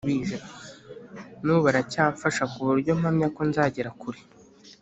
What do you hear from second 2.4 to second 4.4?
ku buryo mpamya ko nzagera kure.